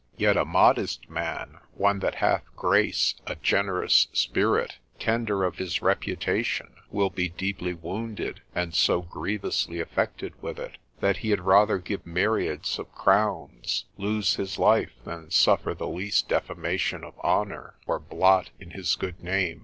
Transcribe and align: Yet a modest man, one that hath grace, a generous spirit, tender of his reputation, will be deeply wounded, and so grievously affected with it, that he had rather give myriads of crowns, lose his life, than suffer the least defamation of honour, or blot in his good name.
Yet 0.17 0.35
a 0.35 0.45
modest 0.45 1.07
man, 1.11 1.59
one 1.75 1.99
that 1.99 2.15
hath 2.15 2.41
grace, 2.55 3.13
a 3.27 3.35
generous 3.35 4.07
spirit, 4.13 4.77
tender 4.97 5.43
of 5.43 5.59
his 5.59 5.83
reputation, 5.83 6.73
will 6.89 7.11
be 7.11 7.29
deeply 7.29 7.75
wounded, 7.75 8.41
and 8.55 8.73
so 8.73 9.03
grievously 9.03 9.79
affected 9.79 10.33
with 10.41 10.57
it, 10.57 10.79
that 11.01 11.17
he 11.17 11.29
had 11.29 11.41
rather 11.41 11.77
give 11.77 12.03
myriads 12.03 12.79
of 12.79 12.91
crowns, 12.93 13.85
lose 13.95 14.37
his 14.37 14.57
life, 14.57 14.93
than 15.05 15.29
suffer 15.29 15.75
the 15.75 15.87
least 15.87 16.27
defamation 16.27 17.03
of 17.03 17.15
honour, 17.19 17.75
or 17.85 17.99
blot 17.99 18.49
in 18.59 18.71
his 18.71 18.95
good 18.95 19.21
name. 19.23 19.59